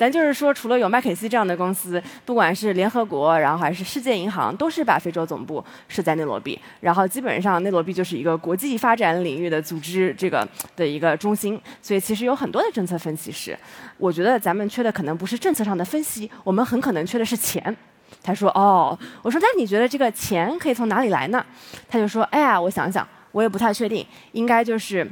[0.00, 6.58] 咱就是说，除了有麦肯锡这样的公司，不管是联合国，然后还是世界银行，都是把非洲总部设在内罗毕。
[6.80, 11.60] 然后基本上内罗毕就是一个国际发展领域的组织这个的一个中心。
[11.82, 13.54] 所以其实有很多的政策分析师。
[13.98, 17.76] 我觉得咱们缺的可能不是政策上的分析，我们很可能缺的是钱。
[18.22, 21.44] 他说：“哦。”我说：“那你觉得这个钱可以从哪里来呢？”
[21.90, 25.06] 他就说：“哎呀，我想想，我也不太确定，应该就是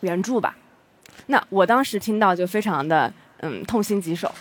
[0.00, 0.54] 援助吧。”
[1.28, 3.10] 那我当时听到就非常的
[3.40, 4.32] 嗯痛心疾首。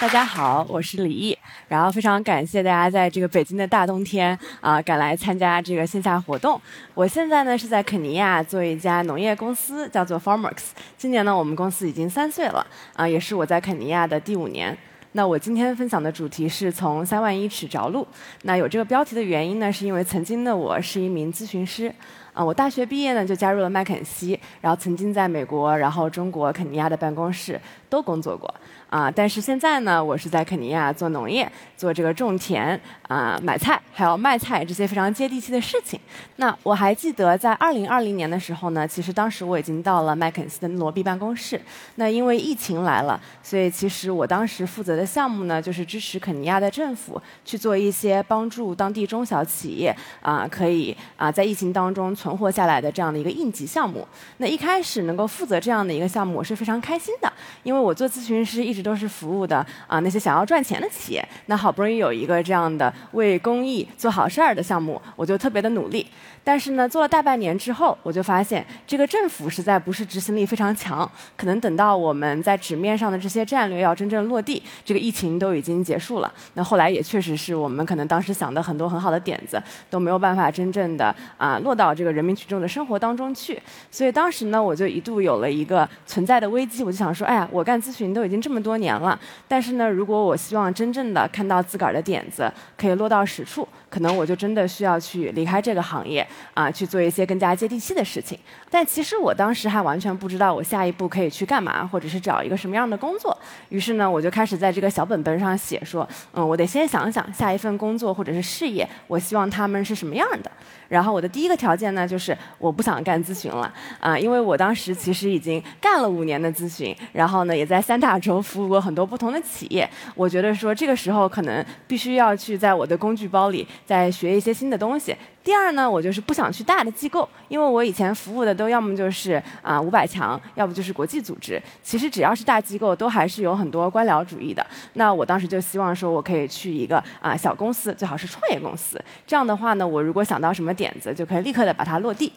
[0.00, 1.36] 大家好，我是李毅，
[1.68, 6.60] 然后非常感谢大家在这个北京的大冬天啊赶来参加这个线下活动。
[6.94, 10.70] 我现在呢是在肯尼亚做一家农业公司，叫做 Farmworks。
[10.96, 14.76] 今年呢我们公司已经三岁了啊，也是我在肯尼亚的第五年。
[15.12, 18.06] 那我今天分享的主题是从三万一尺着陆。
[18.42, 21.92] 那有这个标题的原因呢，是因为曾经的我是一名咨询师。
[22.32, 28.52] 啊，我大学毕业呢就加入了麦肯锡，然后曾经在美国、然后中国肯尼亚的办公室都工作过。
[28.88, 36.00] 啊，但是现在呢，我是在肯尼亚做农业，做这个种田啊、买菜，还有卖菜这些非常接地气的事情。
[36.36, 41.60] 那我还记得在二零二零年的时候呢，其实当时我已经到了麦肯锡的罗毕办公室。
[41.96, 54.06] 那因为疫情来了，所以其实我当时负责的项目呢，就是支持肯尼亚的政府去做一些帮助当地中小企业啊，可以啊在疫情当中存存活下来的这样的一个应急项目。
[54.38, 58.82] 那一开始能够负责这样的一个项目，我是非常开心的，因为我做咨询师一直。
[58.88, 66.06] 都是服务的啊，那些想要赚钱的企业，那好不容易有一个这样的为公益做好事儿的项目，我就特别的努力。
[66.42, 76.32] 但是呢，做了大半年之后，我就发现这个政府实在不是执行力非常强，可能等到我们在纸面上的这些战略要真正落地，这个疫情都已经结束了。
[76.54, 83.60] 那后来也确实是我们可能当时想的很多很好的点子都没有办法真正的啊落到这个人民群众的生活当中去。
[83.90, 93.66] 所以当时呢，我就一度有了一个存在的危机，我就想说，哎呀，我干咨询都已经这么多年了，但是呢，如果我希望真正的看到自个儿的点子可以落到实处。
[93.88, 98.38] 可能我就真的需要去离开这个行业啊，去做一些更加接地气的事情。
[98.70, 103.36] 但其实我当时还完全不知道我下一步可以去干嘛，或者是找一个什么样的工作。
[103.70, 110.50] 于是呢，我就开始在这个小本本上写说，嗯，我得先想想下一份工作或者是事业，我希望他们是什么样的。
[110.88, 119.88] 然后我的第一个条件呢，就是我不想干咨询了啊，因为我当时其实已经干了五年的咨询，然后呢，也在三大洲服务过很多不同的企业。
[120.14, 123.66] 我觉得说这个时候可能必须要去在我的工具包里。
[123.86, 125.16] 在学一些新的东西。
[125.42, 131.62] 第二呢，我就是不想去大的机构，因为我以前服务的都要么就是啊五百强，要不就是国际组织。
[131.82, 134.66] 其实只要是大机构，都还是有很多官僚主义的。
[134.94, 139.02] 那我当时就希望说，我可以去一个啊小公司，最好是创业公司。
[139.26, 142.30] 这样的话呢，我如果想到什么点子，就可以立刻的把它落地。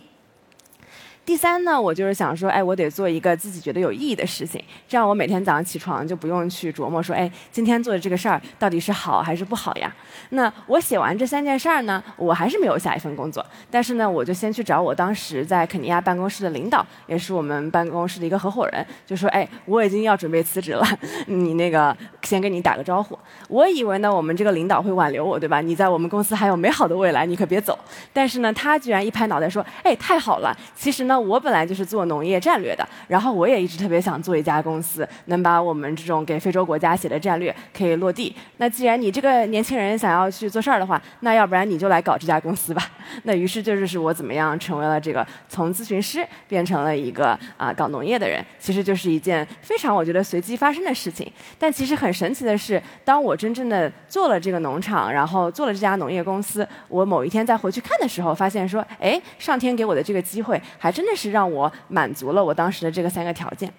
[1.23, 9.93] 第三呢，我就是想说，哎，我得做一个自己觉得有意义的事情，这样我每天早上起床就不用去琢磨说，哎，今天做的这个事儿到底是好还是不好呀？
[10.31, 20.83] 那我写完这三件事儿呢，我还是没有下一份工作，但是呢，我就先去找我当时在肯尼亚办公室的领导，也是我们办公室的一个合伙人，就说，哎，我已经要准备辞职了，
[21.27, 23.17] 你那个先跟你打个招呼。
[23.47, 25.61] 我以为呢，我们这个领导会挽留我，对吧？
[25.61, 27.77] 你在我们公司还有美好的未来，你可别走。
[28.11, 31.10] 但是呢，他居然一拍脑袋说，哎，太好了，其实呢。
[31.11, 38.33] 那我本来就是做农业战略的，然后我也一直特别想做一家公司，能把我们这种给非洲国家写的战略可以落地。
[38.55, 42.81] 那既然你这个年轻人想要去做事儿的话，那要不然你就来搞这家公司吧。
[43.23, 51.29] 那于是就是我怎么样成为了这个从咨询师变成了一个啊搞农业的人，其实就是一件非常我觉得随机发生的事情。
[51.59, 61.00] 但其实很神奇的是，当我真正的做了这个农场，然后做了这家农业公司，我某一天再回去看的时候，发现说，哎，上天给我的这个机会还真。
[61.01, 63.73] 真的是让我满足了我当时的这个三个条件。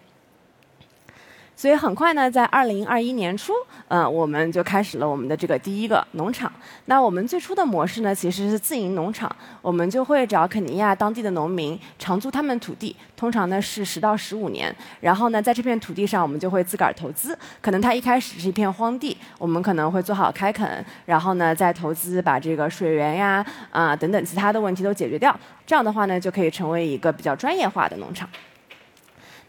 [1.63, 3.53] 所以很快呢，在二零二一年初，
[3.87, 6.53] 嗯，我们就开始了我们的这个第一个农场。
[6.87, 9.31] 那我们最初的模式呢，其实是自营农场，
[9.61, 14.75] 我们就会找肯尼亚当地的农民长租他们土地，通常呢是十到十五年。
[14.99, 17.39] 然后呢，在这片土地上，我们就会自个儿投资。
[17.61, 25.33] 可能它一开始是一片荒地，我们可能会做好开垦，然后呢再投资把这个水源呀啊等等其他的问题都解决掉。
[25.65, 28.29] 这样的话呢，就可以成为一个比较专业化的农场。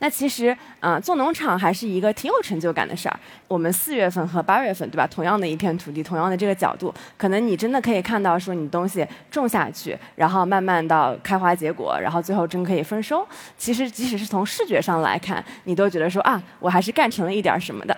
[0.03, 3.17] 那其实，啊，做农场还是一个挺有成就感的事儿。
[3.47, 5.07] 我们四月份和八月份，对吧？
[5.07, 13.25] 同样的一片土地，同样的这个角度，可能你真的可以看到，说你东西种下去，然后慢慢到开花结果，然后最后真可以丰收。
[13.57, 17.97] 其实，即使是从视觉上来看，你都觉得说啊，我还是干成了一点什么的。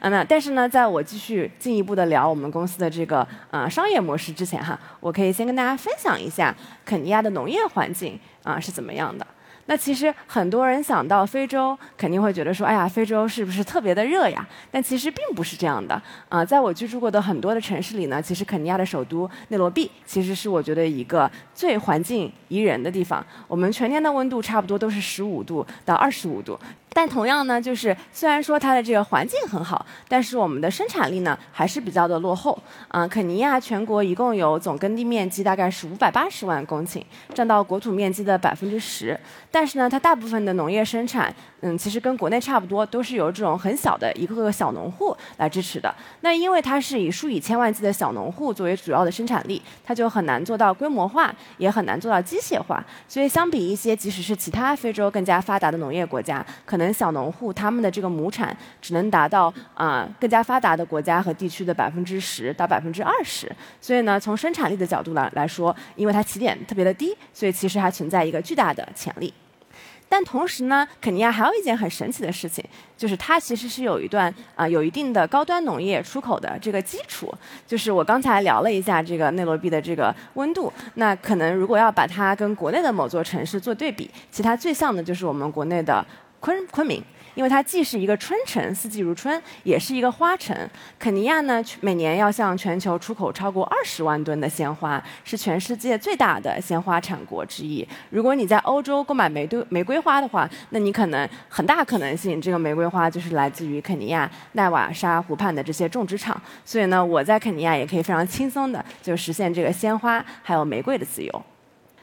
[0.00, 6.52] 嗯，那但是呢，在我继续进一步的聊我们公司的这个啊商业模式之前哈，我可以先跟大家分享一下
[6.84, 9.24] 肯尼亚的农业环境啊是怎么样的。
[9.66, 14.46] 那其实很多人想到非洲，肯定会觉得说，哎呀，非洲是不是特别的热呀？
[14.70, 16.00] 但其实并不是这样的。
[16.28, 23.24] 啊，在我居住过的很多的城市里呢，其实肯尼亚的首都内罗毕，其实是我觉得一个最环境宜人的地方。
[23.48, 26.58] 我们全年的温度差不多都是十五度到二十五度。
[26.94, 32.56] 但同样呢，就是虽然说它的这个环境很好，但是我们的生产力呢还是比较的落后。
[32.86, 37.02] 啊，肯尼亚全国一共有总耕地面积大概是五百八十万公顷，
[37.34, 39.18] 占到国土面积的百分之十。
[39.50, 45.92] 但是呢，它大部分的农业生产，嗯，其实跟国内差不多，都是由这种很小的一个个小农户来支持的。
[46.20, 52.84] 那因为它是以数以千万计的小农户作为主要的生产力，它就很难做到规模化，也很难做到机械化。
[53.08, 56.83] 所以相比一些即使是其他非洲更加发达的农业国家，可能。
[56.92, 63.50] 小农户他们的这个亩产只能达到啊更加发达的国家和地区的百分之十到百分之二十，
[63.80, 69.32] 所以呢，从生产力的角度来来说，因为它起点特别的低，所以其实还存在一个巨大的潜力。
[70.06, 72.64] 但同时呢，肯尼亚还有一件很神奇的事情，
[72.96, 77.34] 就是它其实是有一段啊有一定的高端农业出口的这个基础。
[77.66, 86.04] 就是我刚才聊了一下这个内罗毕的这个温度，那可能如果要把它跟国内的某座城市做对比，其他最像的就是我们国内的。
[86.44, 87.02] 昆昆明，
[87.34, 90.54] 因为它既是一个春城，四季如春，也是一个花城。
[90.98, 97.88] 肯尼亚呢，每年要向全球出口超过二十万吨的鲜花，是全世界最大的鲜花产国之一。
[98.10, 106.38] 如果你在欧洲购买玫瑰玫瑰花的话，那你可能很大可能性，这个玫瑰花就是来自于肯尼亚奈瓦沙湖畔的这些种植场。
[106.62, 111.42] 所以呢，我在肯尼亚也可以非常轻松的就实现这个鲜花还有玫瑰的自由。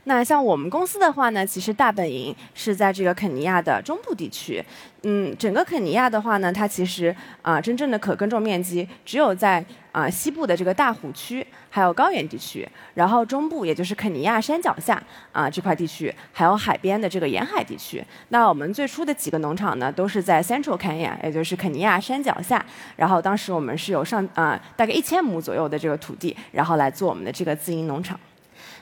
[0.05, 4.63] 那像我们公司的话呢，其实大本营是在这个肯尼亚的中部地区。
[5.03, 15.01] 嗯，整个肯尼亚的话呢，它其实啊，真正的可耕种面积只有在啊西部的这个大湖区，还有高原地区，然后中部也就是肯尼亚山脚下
[15.31, 18.03] 啊这块地区，还有海边的这个沿海地区。
[18.29, 22.63] 那我们最初的几个农场呢，都是在 Central Kenya，也就是肯尼亚山脚下。
[22.95, 28.19] 然后当时我们是有上啊大概一千亩左右的这个土地，然后来做我们的这个自营农场。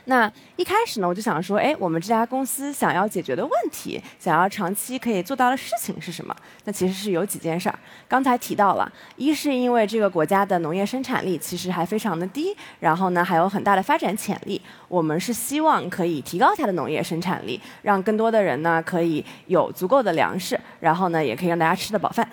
[0.10, 6.36] 那一开始呢，我就想说，哎，我们这家公司想要解决的问题，想要长期可以做到的事情是什么？
[6.66, 7.80] 那其实是有几件事儿。
[8.08, 14.60] 刚才提到了，一是因为这个国家的农业生产力其实还非常的低，然后呢还有很大的发展潜力。
[14.88, 22.28] 我们是希望可以提高它的农业生产力，让更多的人呢可以有足够的粮食，然后呢也可以让大家吃得饱饭。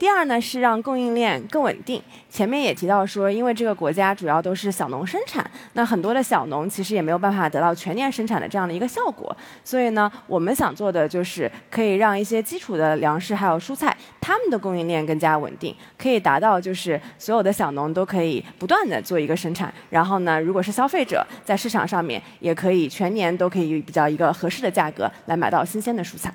[0.00, 2.02] 第二呢是让供应链更稳定。
[2.30, 9.36] 前面也提到说，因为这个国家主要都是小农生产，那很多的小农其实也没有办法得到全年生产的这样的一个效果。
[9.62, 19.70] 所以呢，我们想做的就是可以让一些基础的粮食还有蔬菜，他们的供应链更加稳定，可以达到就是所有的小农都可以不断的做一个生产。
[19.90, 26.32] 然后呢，如果是消费者在市场上面，也可以全年都可以比较一个合适的价格来买到新鲜的蔬菜。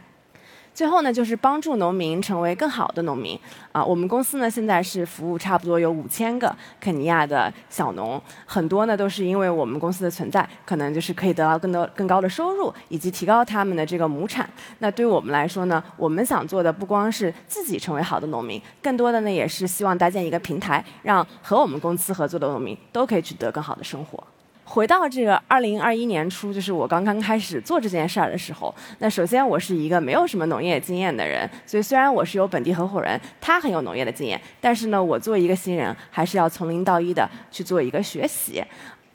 [0.76, 3.40] 最后呢，就是帮助农民成为更好的农民
[3.72, 3.82] 啊。
[3.84, 14.50] 我们公司呢，现在是服务差不多有五千个肯尼亚的小农，很多呢都是因为我们公司的存在，可能就是可以得到更多更高的收入，以及提高他们的这个亩产。
[14.80, 24.22] 那对于我们来说呢，我们想做的不光是自己成为好的农民，更多的呢也是希望搭建一个平台，让和我们公司合作的农民都可以取得更好的生活。
[24.76, 28.76] 回到这个二零二一年初，就是我刚刚开始做这件事儿的时候。
[29.00, 38.62] 那首先，我是一个没有什么农业经验的人，所以虽然我是有本地合伙人，他很有农业的经验，但是呢，我作为一个新人，还是要从零到一的去做一个学习。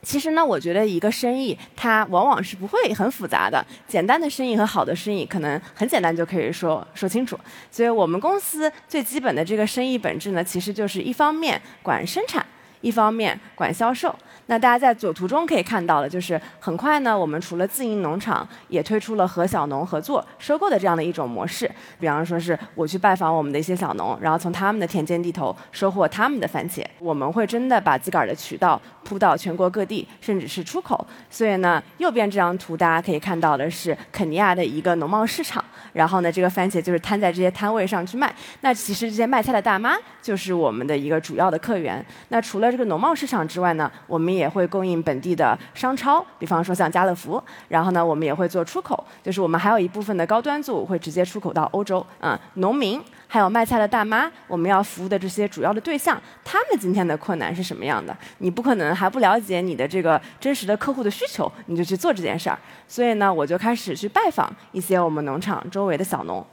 [0.01, 7.39] 其实呢，我觉得一个生意它往往是不会很复杂的，简单的生意和好的生意可能很简单就可以说说清楚。
[7.71, 12.43] 所以我们公司最基本的这个生意本质呢，其实就是一方面管生产。
[12.83, 21.71] 一方面管销售，那大家在左图中可以看到的，就是很快呢，我们除了自营农场，也推出了和小农合作收购的这样的一种模式。
[21.99, 31.07] 比方说是我去拜访我们的一些小农，然后从他们的田间地头收获他们的番茄，我们会真的把自个儿的渠道铺到全国各地，甚至是出口。
[31.29, 38.35] 所以呢，右边这张图大家可以看到的是肯尼亚的一个农贸市场，然后呢，这个番茄就是摊在这些摊位上去卖。
[38.63, 42.05] 那其实这些卖菜的大妈就是我们的一个主要的客源。
[42.29, 47.43] 那除了这个农贸市场之外呢，我们也也会供应本地的商超，比方说像家乐福。
[47.69, 52.05] 然后呢，我们也会做出口，就是我们还有一部分的高端作物会直接出口到欧洲。
[52.21, 58.17] 嗯，农民还有卖菜的大妈，我们要服务的这些主要的对象，他们今天的困难是什么样的？
[58.39, 62.59] 你不可能还不了解你的这个真实的客户的需求，你就去做这件事儿。
[62.89, 66.45] 所以呢，我就开始去拜访一些我们农场周围的小农。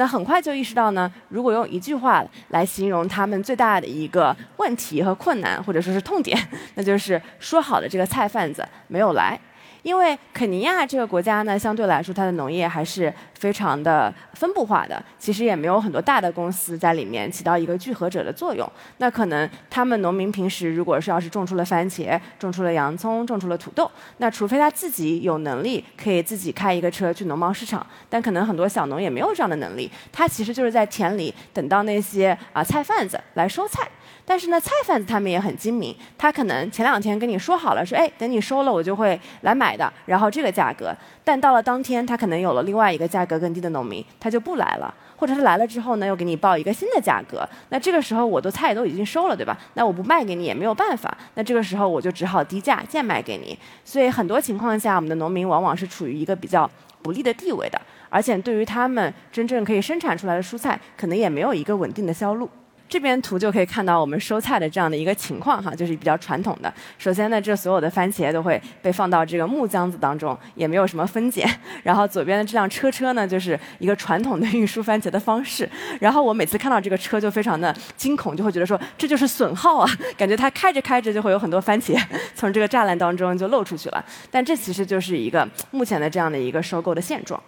[0.00, 6.38] 那很快就意识到呢，如果用一句话来形容他们最大的一个问题和困难，或者说是痛点，
[6.74, 9.38] 那就是说好的这个菜贩子没有来。
[9.82, 18.70] 因为肯尼亚这个国家呢，相对来说它的农业还是非常的分布化的，其实也没有很多大的公司在里面起到一个聚合者的作用。
[18.98, 33.88] 那可能他们农民平时如果是要是种出了番茄、种出了洋葱、种出了土豆，那除非他自己有能力可以自己开一个车去农贸市场，但可能很多小农也没有这样的能力，他其实就是在田里等到那些啊菜贩子来收菜。
[34.22, 40.94] 但是呢，菜贩子他们也很精明，他可能前两天跟你说好了，说哎，等你收了我就会来买来的，然后这个价格。
[41.24, 47.48] 但到了当天，他可能有了另外一个价格更低的农民，他就不来了，或者是来了之后呢，又给你报一个新的价格。
[47.68, 49.56] 那这个时候我的菜都已经收了，对吧？
[49.74, 51.16] 那我不卖给你也没有办法。
[51.34, 53.56] 那这个时候我就只好低价贱卖给你。
[53.84, 56.68] 所以很多情况下，我们的农民往往是处于一个比较
[57.02, 62.48] 不利的地位的，而且对于他们真正可以生产出来的蔬菜，可能也没有一个稳定的销路。
[62.90, 66.74] 这边图就可以看到我们收菜的这样的一个情况哈，就是比较传统的。
[66.98, 71.48] 首先呢，这所有的番茄都会被放到这个木浆子当中，也没有什么分拣。
[71.84, 75.70] 然后左边的这辆车车呢，就是一个传统的运输番茄的方式。
[76.00, 81.96] 然后我每次看到这个车就非常的惊恐，就会觉得说这就是损耗啊， 感觉它开着开着就会有很多番茄
[82.34, 84.04] 从这个栅栏当中就漏出去了。
[84.32, 87.40] 但这其实就是一个目前的这样的一个收购的现状。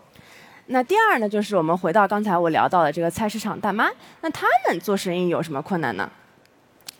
[0.66, 3.90] 那第二呢，就是我们回到刚才我聊到的这个菜市场大妈，
[4.20, 6.08] 那他们做生意有什么困难呢？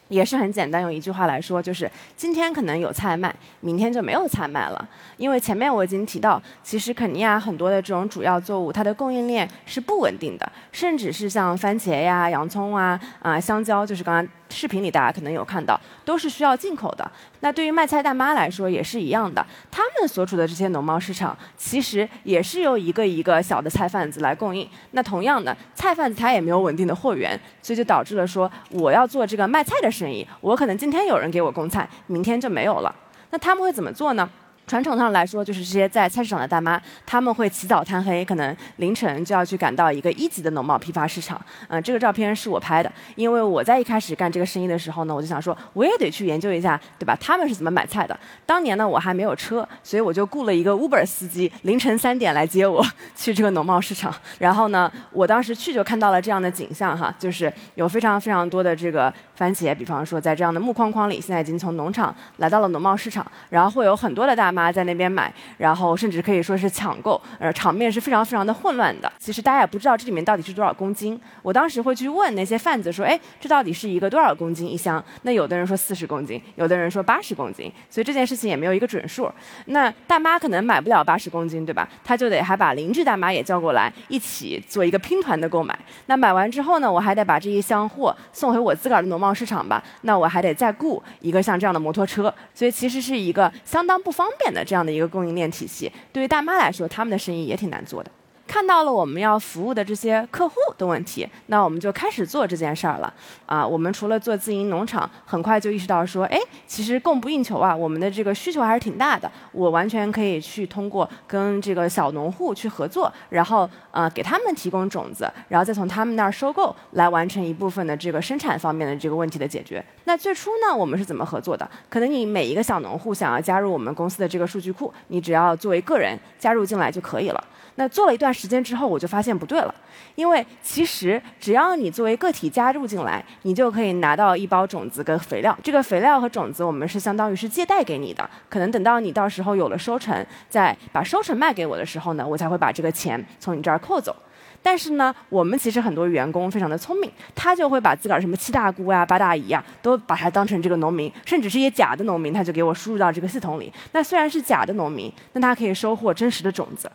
[0.08, 4.86] 也是很简单，用一句话来说，就是今天可能有菜卖，明天就没有菜卖了。
[5.16, 14.28] 因为前面我已经提到，其实肯尼亚很多的这种主要作物，它的供应链是不稳定的，甚至是像番茄呀、洋葱啊、啊香蕉，就是刚刚。
[14.52, 17.10] 视频里大家可能有看到，都是需要进口的。
[17.40, 24.68] 那对于卖菜大妈来说也是一样的，他们所处的这些农贸市场，其实也是由一个一个小的菜贩子来供应。
[24.92, 32.94] 那同样的，菜贩子他也没有稳定的货源，所以就导致了说，我要做这个卖菜的生意，我可能今天有人给我供菜，明天就没有了。
[33.30, 34.28] 那他们会怎么做呢？
[34.66, 41.40] 传统上来说，就是这些在菜市场的大妈，他们会起早贪黑，可能凌晨就要去赶到一个一级的农贸批发市场。
[41.68, 47.16] 嗯，这个照片是我拍的，因为我在一开始干这个生意的时候呢，我就想说，我也得去研究一下，对吧？
[47.20, 48.18] 他们是怎么买菜的？
[48.46, 52.82] 当年呢，我还没有车，所以我就雇了一个 Uber 司机，凌晨三点来接我
[53.16, 54.14] 去这个农贸市场。
[54.38, 64.72] 然后呢，我当时去就看到了这样的景象哈，就是有非常非常多的这个番茄，比方说在这样的木框框里，现在已经从农场来到了农贸市场，然后会有很多的大妈。
[64.72, 69.12] 在那边买，然后甚至可以说是抢购，呃，场面是非常非常的混乱的。
[69.18, 71.20] 其实大家也不知道这里面到底是多少公斤。
[71.42, 77.70] 我当时会去问那些贩子说：“哎，这到底是一个多少公斤一箱？”那有的人说四十公斤，有的人说八十公斤。
[77.90, 79.30] 所以这件事情也没有一个准数。
[79.66, 81.86] 那大妈可能买不了八十公斤，对吧？
[82.02, 85.78] 她就得还把邻居大妈也叫过来，一起做一个拼团的购买。
[86.06, 89.82] 那买完之后呢，我还得把这一箱货送回我自个儿的农贸市场吧？
[90.00, 92.32] 那我还得再雇一个像这样的摩托车。
[92.54, 98.10] 所以其实是一个相当不方便便的这样的一个供应链体系，对于大妈来说，他们的生意也挺难做的。
[98.52, 103.10] 看到了我们要服务的这些客户的问题，那我们就开始做这件事儿了。
[103.46, 109.32] 啊，我们除了做自营农场，很快就意识到说，哎，其实供不应求啊，我们的这个需求还是挺大的。
[109.52, 119.82] 我完全可以去通过跟这个小农户去合作，然后呃给他们提供种子，然后再从他们那儿收购，来完成一部分的这个生产方面的这个问题的解决。
[120.04, 121.66] 那最初呢，我们是怎么合作的？
[121.88, 127.42] 可能你每一个小农户想要加入我们公司的这个数据库，你只要作为个人加入进来就可以了。
[127.76, 129.72] 那做了一段时时间之后，我就发现不对了，
[130.16, 135.56] 因为其实只要你作为个体加入进来，你就可以拿到一包种子跟肥料。
[135.62, 144.16] 这个肥料和种子我们是相当于是借贷给你的，可能等到你到时候有了收成，再把收成卖给我的时候呢，我才会把这个钱从你这儿扣走。
[144.60, 153.72] 但是呢，我们其实很多员工非常的聪明，他就会把自个儿什么七大姑啊、八大姨啊，都把它当成这个农民，甚至是一些假的农民，他就给我输入到这个系统里。
[153.92, 156.90] 那虽然是假的农民，那他可以收获真实的种子。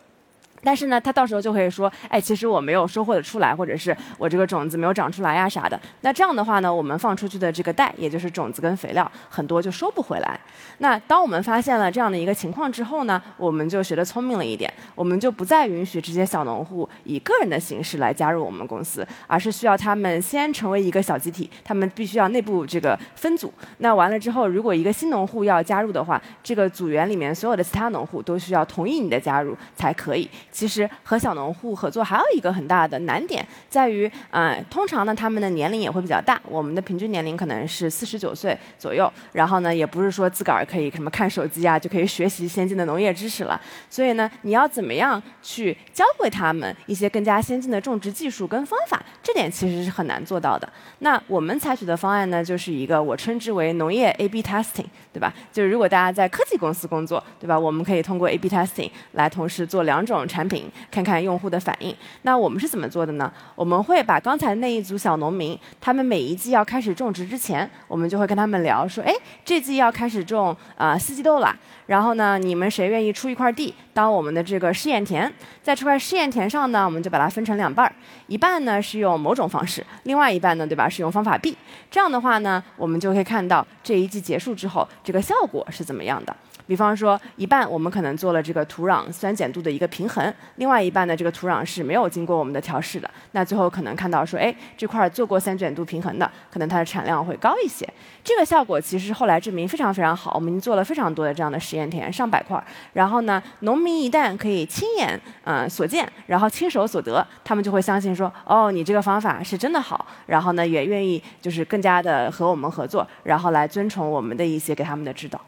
[0.62, 5.78] 但是呢，他到时候就会说，哎，其实我没有收获的出来，或者是我这个种子没有长出来呀啥的。
[6.00, 10.38] 那这样的话呢，我们放出去的这个蛋，也就是种子跟肥料，很多就收不回来。
[10.78, 23.52] 那当我们发现了这样的一个情况之后呢，我们就学得聪明了一点，我们就不再允许这些小农户以个人的形式来加入我们公司，而是需要他们先成为一个小集体，他们必须要内部这个分组。
[23.78, 30.28] 那完了之后，如果一个新农户要加入的话，这个组员里面所有的其他农户都需要同意你的加入才可以。
[30.50, 50.68] 其实和小农户合作还有一个很大的难点，在于，呃，通常呢他们的年龄也会比较大，我们的平均年龄可能是四十九岁左右，然后呢也不是说自个儿可以什么看手机啊就可以学习先进的农业知识了，所以呢你要怎么样去教会他们一些更加先进的种植技术跟方法，这点其实是很难做到的。
[51.00, 55.32] 那我们采取的方案呢，就是一个我称之为农业 A/B testing，对吧？
[55.52, 57.58] 就是如果大家在科技公司工作，对吧？
[57.58, 61.92] 我们可以通过 A/B testing 来同时做两种产产品，看看用户的反应。
[62.22, 63.32] 那我们是怎么做的呢？
[63.56, 69.12] 我们会把刚才那一组小农民，他们每一季要开始种植之前，我们就会跟他们聊说，哎，
[69.44, 71.52] 这季要开始种啊四季豆了。
[71.86, 75.32] 然后呢，你们谁愿意出一块地当我们的这个试验田？
[75.60, 77.92] 在这块试验田上呢，我们就把它分成两半儿，
[78.28, 81.56] 一半呢是用某种方式，另外一半呢，对吧，是用方法 B。
[81.90, 86.36] 这样的话呢，我们就可以看到这一季结束之后，这个效果是怎么样的。
[86.68, 93.10] 比方说，一半我们可能做了这个土壤酸碱度的一个平衡，另外一半的，这个土壤是没有经过我们的调试的。
[93.32, 97.88] 那最后可能看到说，哎，这块做过酸碱度平衡的，可能它的产量会高一些。
[98.22, 102.62] 这个效果其实后来证明非常非常好，我们已经做了非常多的这样的实验田，上百块。
[102.92, 110.06] 然后呢，农民一旦可以亲眼嗯所见，然后亲手所得，他们就会相信说，哦，你这个方法是真的好。
[110.26, 115.40] 然后呢，也愿意就是更加的和我们合作，然后来遵从我们的一些给他们的指导。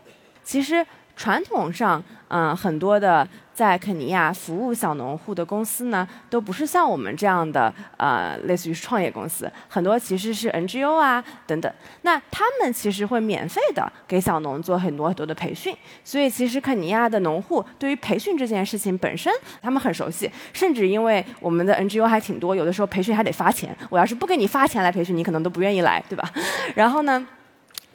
[0.42, 0.86] 其实。
[1.20, 11.70] 传统上，嗯，很多的在肯尼亚服务小农户的公司呢，都不是像我们这样的，呃，类似于创业公司，很多其实是 NGO 啊等等。
[12.00, 26.32] 那他们其实会免费的给小农做很多很多的培训，所以其实肯尼亚的农户对于培训这件事情本身，他们很熟悉，甚至因为我们的 NGO 还挺多，有的时候培训还得发钱，我要是不给你发钱来培训，你可能都不愿意来，对吧？
[26.74, 27.26] 然后呢，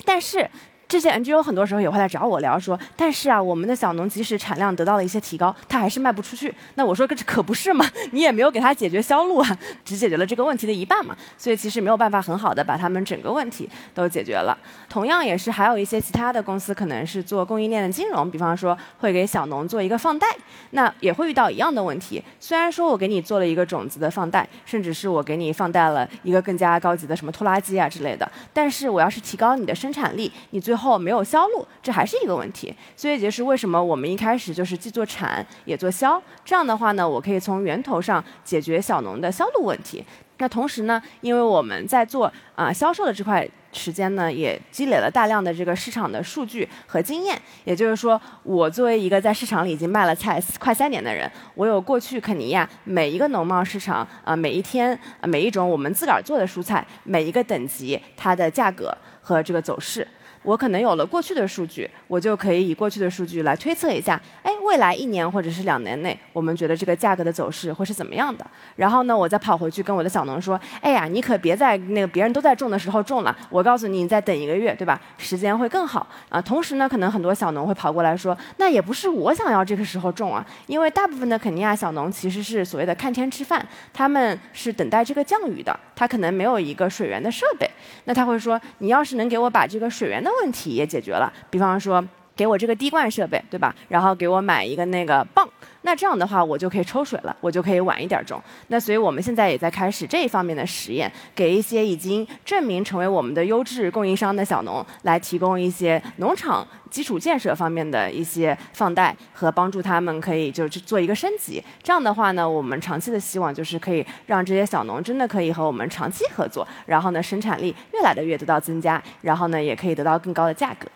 [0.05, 0.47] 但是。
[0.95, 6.55] 这些 NGO 很多时候也会来找我聊说，但是啊，我们的小农即使产量得到了一些提高，他还是卖不出去。
[6.75, 14.57] 那我说这可不是嘛，你也没有给他解决销路啊，只解决了这个问题的一半嘛，所以其实没有办法很好的把他们整个问题都解决了。
[14.87, 20.25] 同样也是还有一些其他的公司可能是做供应链的金融，比方说会给小农做一个放贷，
[20.69, 22.23] 那也会遇到一样的问题。
[22.39, 32.73] 虽然说我给你做了一个种子的放贷，甚至是我给你放贷了一个更加高级的什么拖拉机啊之类的，但是我要是提高你的生产力，你最后后没有销路，这还是一个问题。
[32.95, 40.05] 所以就是为什么我们一开始就是既做产也做销，这样的话呢，我可以从源头上解决小农的销路问题。
[40.37, 47.41] 那同时呢，因为我们在做啊销售的这块时间呢，也积累了大量的这个市场的数据和经验。
[47.63, 60.05] 也就是说，我作为一个在市场里已经卖了菜快三年的人，我有过去肯尼亚每一个农贸市场啊，每一天每一种我们自个儿做的蔬菜，每一个等级它的价格和这个走势。
[60.45, 68.45] 我可能有了过去的数据，我就可以以过去的数据来推测一下，哎，未来一年或者是两年内，我们觉得这个价格的走势会是怎么样的？
[68.75, 75.01] 然后呢，我再跑回去跟我的小农说，哎呀，你可别在那个别人都在种的时候种了，我告诉你，你再等一个月，对吧？
[75.17, 76.39] 时间会更好啊。
[76.39, 87.67] 同时呢，可能很多小农会跑过来说，那也不是我想要这个时候种啊，因为大部分的肯尼亚小农其实是所谓的看天吃饭，他们是等待这个降雨的，他可能没有一个水源的设备，
[88.03, 92.03] 那他会说，你要是能给我把这个水源的问题也解决了，比方说
[92.35, 93.73] 给我这个滴灌设备，对吧？
[93.87, 95.47] 然后给我买一个那个泵，
[95.83, 98.41] 那这样的话我就可以抽水了，我就可以晚一点种。
[98.67, 111.63] 那所以我们现在也在开始这一方面的实验，给一些已经证明成为我们的优质供应商的小农来提供一些农场基础建设方面的一些放贷和帮助他们可以就是做一个升级。
[111.81, 120.87] 这样的话呢，我们长期的希望就是可以让这些小农真的可以和我们长期合作，然后呢生产力越来的越得到增加，然后呢也可以得到更高的价格。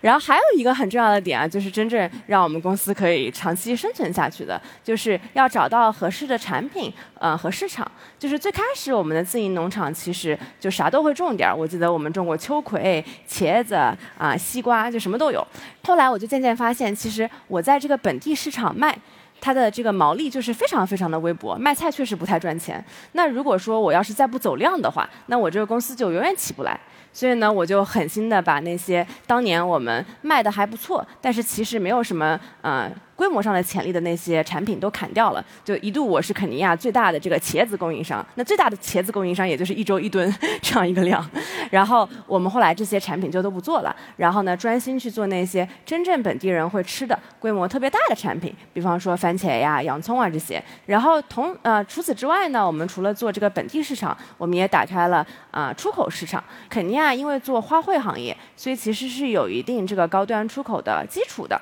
[0.00, 7.90] 然后还有一个很重要的点啊，就是真正让我们公司可以长期生存下去的，就是要找到合适的产品，呃，和市场。
[8.18, 13.74] 就是最开始我们的自营农场其实就啥都会种点儿，我记得我们种过秋葵、茄子
[14.16, 15.46] 啊、西瓜，就什么都有。
[15.84, 18.96] 后来我就渐渐发现，其实我在这个本地市场卖，
[19.40, 22.84] 它的这个毛利就是非常非常的微薄，卖菜确实不太赚钱。
[23.12, 26.78] 那如果说我要是再不走量的话，那我这个公司就永远起不来。
[27.12, 32.90] 所以呢，我就狠心的把那些当年我们卖的还不错，但是其实没有什么呃。
[33.20, 41.22] 规模上的潜力的那些产品都砍掉了，就一度我是肯尼亚最大的这个茄子供应商，那最大的茄子供应商也就是一周一吨这样一个量，
[41.70, 50.62] 然后我们后来这些产品就都不做了，然后呢专心去做那些真正本地人会吃的、规模特别大的产品，比方说番茄呀、洋葱啊这些。
[50.86, 56.42] 然后同呃除此之外呢，我们除了做这个本地市场，我们也打开了啊出口市场。
[56.70, 61.60] 肯尼亚因为做花卉行业，所以其实是有一定这个高端出口的基础的。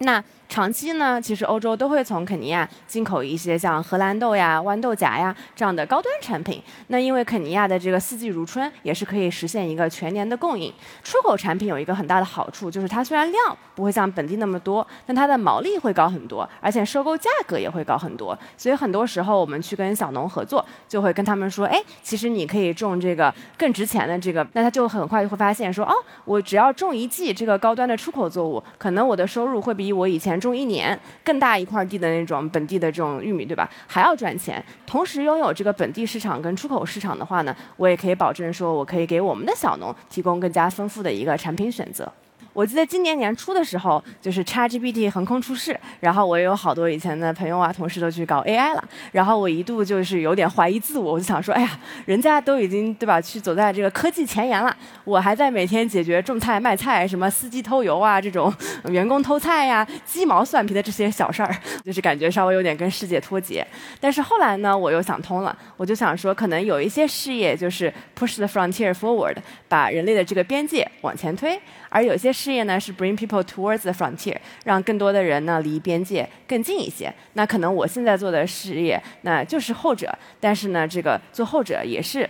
[0.00, 6.62] 那长期呢，其实欧洲都会从肯尼亚进口一些像荷兰豆呀、豌豆荚呀这样的高端产品。
[6.86, 10.72] 那因为肯尼亚的这个四季如春，也是可以实现一个全年的供应。
[11.02, 18.38] 出口产品有一个很大的好处，就是它虽然量不会像本地那么多，但它的毛利会高很多，而且收购价格也会高很多。
[18.56, 25.92] 所以很多时候我们去跟小农合作，就会跟他们说，哎，其实你可以种这个更值钱的这个，那他就很快就会发现说，哦，
[26.24, 30.35] 我只要种一季这个高端的出口作物，可能我的收入会比我以前。
[30.40, 33.68] 种一年更大一块地的那种本地的这种玉米，对吧？
[33.86, 42.10] 还要赚钱，同时拥有这个本地市场跟出口市场的话呢，我也可以保证说，我可以给我们的小农提供更加丰富的一个产品选择。
[42.56, 58.50] 我记得今年年初的时候，就是 ChatGPT 横空出世，然后我也有好多以前的朋友啊、同事都去搞 AI 了，然后我一度就是有点怀疑自我，我就想说，哎呀，人家都已经对吧，去走在这个科技前沿了，我还在每天解决种菜卖菜、什么司机偷油啊这种
[58.86, 63.66] 员工偷菜呀、鸡毛蒜皮的这些小事儿，就是感觉稍微有点跟世界脱节。
[64.00, 69.36] 但是后来呢，我又想通了，我就想说，可能有一些事业就是 push the frontier forward，
[69.68, 71.60] 把人类的这个边界往前推。
[71.96, 77.10] 而有些事业呢是 bring people towards the frontier，让更多的人呢离边界更近一些。
[77.32, 80.14] 那可能我现在做的事业，那就是后者。
[80.38, 82.28] 但是呢，这个做后者也是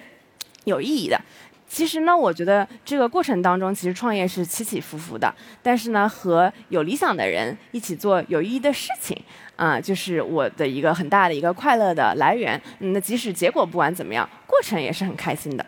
[0.67, 1.21] 有意义的。
[1.67, 5.35] 其实呢，我觉得这个过程当中，其实创业是起起伏伏的。
[5.65, 9.21] 但是呢，和有理想的人一起做有意义的事情，
[9.57, 12.61] 啊，就是我的一个很大的一个快乐的来源。
[12.79, 15.67] 那即使结果不管怎么样，过程也是很开心的。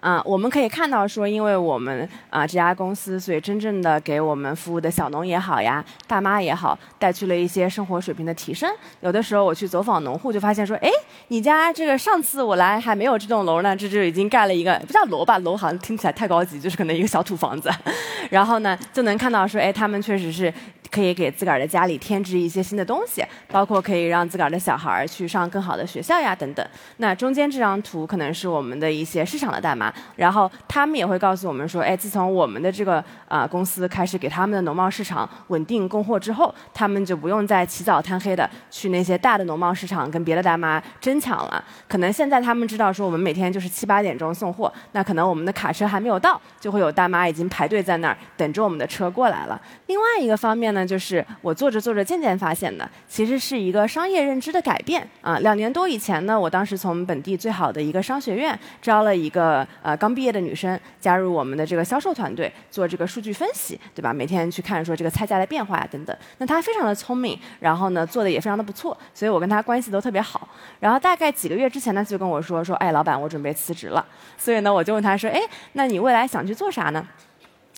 [0.00, 8.70] 啊，我们可以看到说，因为我们啊这家公司，所以真正的给我们服务的小农也好呀，大妈也好，带去了一些生活水平的提升。
[9.00, 10.88] 有的时候我去走访农户，就发现说，哎，
[11.28, 17.70] 你家这个上次我来还没有这栋楼呢，这就已经盖了一个不叫楼吧，楼好像听起来太高级，就是可能一个小土房子。
[18.30, 20.52] 然后呢，就能看到说，哎，他们确实是。
[20.90, 26.66] 可以给自个儿的家里添置一些新的东西，包括可以让自个儿的小孩儿去上更好的学校呀，等等。
[26.96, 41.64] 那中间这张图可能是我们的一些市场的大妈，然后他们也会告诉我们说，哎，自从我们的这个啊公司开始给他们的农贸市场稳定供货之后，他们就不用再起早贪黑的去那些大的农贸市场跟别的大妈争抢了。
[41.86, 49.60] 可能现在他们知道说，我们每天就是七八点钟送货，那可能我们的卡车还没有到，就会有大妈已经排队在那儿等着我们的车过来了。
[49.86, 50.79] 另外一个方面呢。
[50.80, 55.38] 那就是我做着做着渐渐发现的，其实是一个商业认知的改变啊。
[55.40, 64.10] 两年多以前呢，我当时从本地最好的一个商学院招了一个呃刚毕业的女生加入我们的这个销售团队，做这个数据分析，对吧？
[64.10, 66.16] 每天去看说这个菜价的变化呀等等。
[66.38, 70.48] 那她非常的聪明，然后呢做的也非常的不错，所以我跟她关系都特别好。
[70.78, 74.02] 然后大概几个月之前呢，就跟我说说，哎，老板，我准备辞职了。
[74.38, 75.38] 所以呢，我就问她说，哎，
[75.74, 77.06] 那你未来想去做啥呢？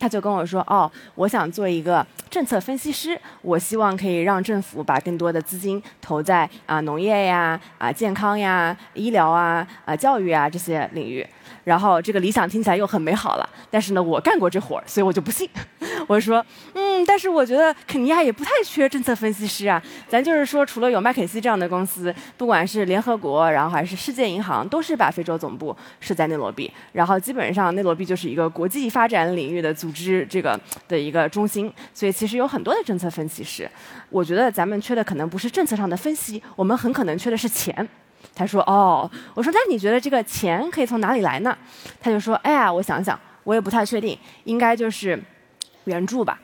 [0.03, 11.25] 他就跟我说：“哦，我想做一个政策分析师，我希望可以让政府把更多的资金投在啊农业呀、啊健康呀、医疗啊、啊教育啊这些领域。”
[11.65, 15.49] 然后这个理想听起来又很美好了，但是呢，我干过这活儿，所以我就不信。
[16.09, 19.81] 我说，嗯，但是我觉得肯尼亚也不太缺政策分析师啊。
[20.09, 26.71] 咱就是说，除了有麦肯锡这样的公司，不管是联合国，然后还是世界银行，都是把非洲总部设在内罗毕。
[26.93, 31.73] 然后基本上内罗毕就是一个国际发展领域的组织这个的一个中心。
[31.95, 33.69] 所以其实有很多的政策分析师。
[34.11, 37.88] 我觉得咱们缺的可能不是政策上的分析，我们很可能缺的是钱。
[38.35, 41.57] 他说：“哦，我说那你觉得这个钱可以从哪里来呢？”
[42.01, 45.23] 他就说：“哎呀，我想想，我也不太确定，应该就是
[45.85, 46.41] 援助吧。”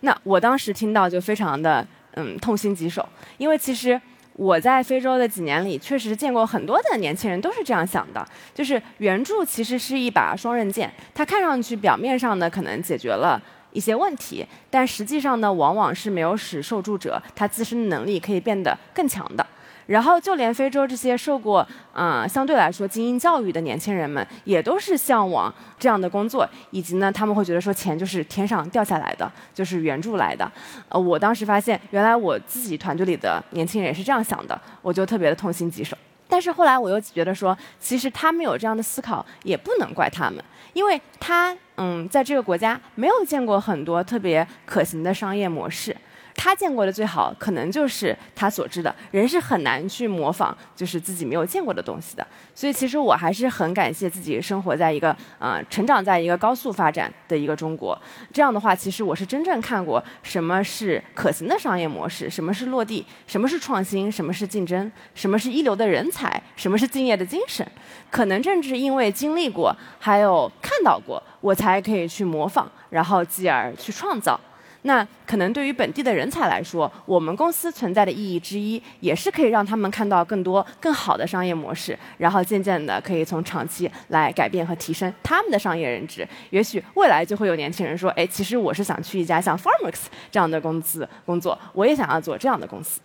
[0.00, 4.00] 那我当时听到就非常的嗯痛心疾首，因为其实
[4.34, 13.40] 我在非洲的几年里，确实见过很多的年轻人都是这样想的，就是援助其实是一把双刃剑，它看上去表面上呢可能解决了
[13.72, 19.46] 一些问题，但实际上呢往往是没有使受助者他自身的能力可以变得更强的。
[19.86, 30.50] 然后，就连非洲这些受过啊相对来说精英教育的年轻人们，也都是向往这样的工作，以及呢，他们会觉得说钱就是天上掉下来的，就是援助来的。
[30.88, 35.96] 呃，我当时发现，原来我自己团队里的年轻人也是这样想的，我就特别的痛心疾首。
[36.28, 40.42] 但是后来我又觉得说，其实他们有这样的思考，也不能怪他们，
[40.72, 45.94] 因为他嗯，在这个国家没有见过很多特别可行的商业模式。
[46.34, 48.94] 他见过的最好，可能就是他所知的。
[49.10, 52.26] 人是很难去模仿，就是自己没有见过的东西的。
[52.54, 57.98] 所以，其实我还是很感谢自己生活在一个呃，成长在一个高速发展的一个中国。
[58.32, 67.66] 这样的话，其实我是真正看过什么是可行的商业模式，什么是落地，什么是创新，什么是竞争，什么是一流的人才，什么是敬业的精神。
[68.10, 74.38] 可能正是因为经历过，还有看到过，我才可以去模仿，然后继而去创造。
[74.84, 86.26] 那可能对于本地的人才来说，我们公司存在的意义之一，也是可以让他们看到更多更好的商业模式，然后渐渐的可以从长期来改变和提升他们的商业认知。
[86.50, 93.00] 也许未来就会有年轻人说，哎，其实我是想去一家像 Farmers 这样的公司工作，我也想要做这样的公司。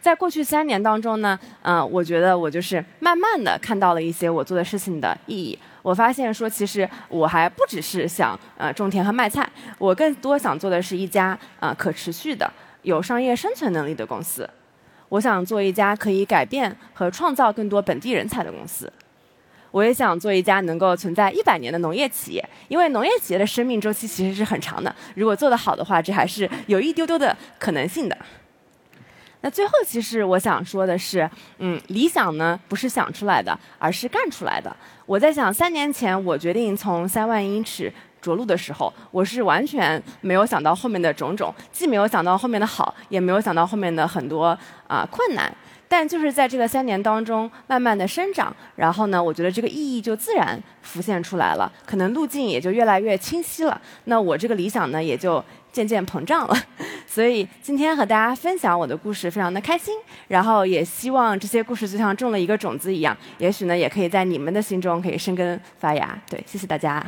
[0.00, 5.58] 在过去三年当中呢，嗯，我觉得我就是慢慢的看到了一些我做的事情的意义。
[5.84, 14.48] 我发现说，其实我还不只是想呃种田和卖菜，我更多想做的是一家啊可持续的、有商业生存能力的公司。
[15.10, 18.90] 我想做一家可以改变和创造更多本地人才的公司。
[19.70, 24.94] 我也想做一家能够存在一百年的农业企业，因为农业企业的生命周期其实是很长的。
[25.14, 28.16] 如果做得好的话，这还是有一丢丢的可能性的。
[29.44, 34.74] 那最后，其实我想说的是，嗯，理想呢不是想出来的，而是干出来的。
[35.04, 45.54] 我在想，三年前我决定从三万英尺着陆的时候，我是完全没有想到后面的种种，既没有想到后面的好，也没有想到后面的很多啊困难。
[45.96, 53.80] 但就是在这个三年当中，慢慢的生长，然后呢，我觉得这个意义就自然浮现出来了，可能路径也就越来越清晰了。
[54.06, 56.56] 那我这个理想呢，也就渐渐膨胀了。
[57.06, 59.94] 所以今天和大家分享我的故事，非常的开心。
[60.26, 66.20] 然后也希望这些故事就像种了一个种子一样，也许呢，也可以在你们的心中可以生根发芽。
[66.28, 67.06] 对，谢谢大家。